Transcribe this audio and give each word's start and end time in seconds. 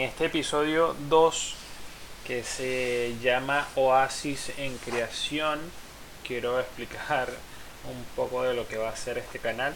este 0.00 0.26
episodio 0.26 0.96
2 1.08 1.54
que 2.26 2.42
se 2.42 3.14
llama 3.22 3.68
Oasis 3.74 4.52
en 4.56 4.76
Creación. 4.78 5.60
Quiero 6.26 6.58
explicar 6.58 7.28
un 7.90 8.04
poco 8.16 8.42
de 8.42 8.54
lo 8.54 8.66
que 8.66 8.78
va 8.78 8.88
a 8.88 8.96
ser 8.96 9.18
este 9.18 9.38
canal 9.38 9.74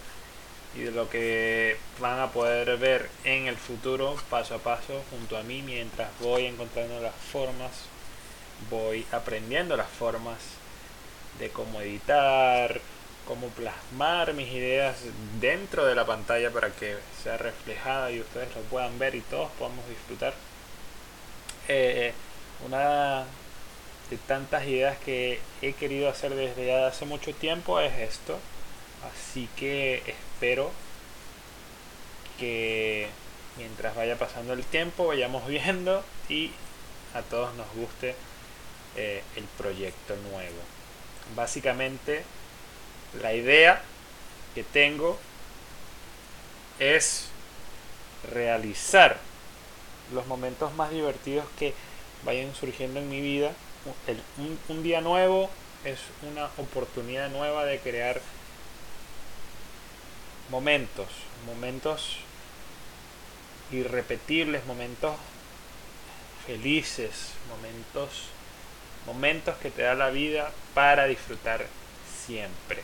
y 0.74 0.80
de 0.80 0.90
lo 0.90 1.10
que 1.10 1.76
van 2.00 2.20
a 2.20 2.30
poder 2.30 2.76
ver 2.78 3.10
en 3.24 3.48
el 3.48 3.56
futuro 3.56 4.16
paso 4.30 4.54
a 4.54 4.58
paso 4.58 5.02
junto 5.10 5.36
a 5.36 5.42
mí 5.42 5.62
mientras 5.62 6.08
voy 6.20 6.46
encontrando 6.46 7.00
las 7.00 7.14
formas, 7.14 7.72
voy 8.70 9.06
aprendiendo 9.12 9.76
las 9.76 9.88
formas 9.88 10.38
de 11.38 11.50
cómo 11.50 11.80
editar, 11.80 12.80
cómo 13.28 13.48
plasmar 13.48 14.32
mis 14.32 14.50
ideas 14.50 14.96
dentro 15.38 15.84
de 15.84 15.94
la 15.94 16.06
pantalla 16.06 16.50
para 16.50 16.70
que 16.70 16.96
sea 17.22 17.36
reflejada 17.36 18.10
y 18.10 18.20
ustedes 18.20 18.48
lo 18.56 18.62
puedan 18.62 18.98
ver 18.98 19.14
y 19.14 19.20
todos 19.20 19.50
podamos 19.58 19.86
disfrutar. 19.86 20.32
Eh, 21.68 22.14
una 22.66 23.26
de 24.08 24.16
tantas 24.26 24.64
ideas 24.66 24.96
que 25.04 25.40
he 25.60 25.74
querido 25.74 26.08
hacer 26.08 26.34
desde 26.34 26.86
hace 26.86 27.04
mucho 27.04 27.34
tiempo 27.34 27.78
es 27.80 27.92
esto. 27.98 28.38
Así 29.12 29.46
que 29.56 30.02
espero 30.06 30.70
que 32.40 33.08
mientras 33.58 33.94
vaya 33.94 34.16
pasando 34.16 34.54
el 34.54 34.64
tiempo 34.64 35.06
vayamos 35.06 35.46
viendo 35.48 36.02
y 36.30 36.50
a 37.12 37.20
todos 37.20 37.54
nos 37.56 37.66
guste 37.74 38.14
eh, 38.96 39.22
el 39.36 39.44
proyecto 39.58 40.16
nuevo. 40.30 40.60
Básicamente 41.36 42.24
la 43.22 43.34
idea 43.34 43.82
que 44.54 44.64
tengo 44.64 45.18
es 46.78 47.28
realizar 48.32 49.18
los 50.12 50.26
momentos 50.26 50.74
más 50.74 50.90
divertidos 50.90 51.46
que 51.58 51.74
vayan 52.24 52.54
surgiendo 52.54 53.00
en 53.00 53.08
mi 53.08 53.20
vida. 53.20 53.52
un, 54.68 54.82
día 54.82 55.00
nuevo 55.00 55.50
es 55.84 56.00
una 56.30 56.46
oportunidad 56.58 57.30
nueva 57.30 57.64
de 57.64 57.78
crear 57.78 58.20
momentos, 60.50 61.08
momentos 61.46 62.18
irrepetibles, 63.70 64.64
momentos 64.66 65.14
felices, 66.46 67.32
momentos, 67.50 68.28
momentos 69.06 69.56
que 69.58 69.70
te 69.70 69.82
da 69.82 69.94
la 69.94 70.10
vida 70.10 70.50
para 70.74 71.06
disfrutar 71.06 71.66
siempre. 72.28 72.82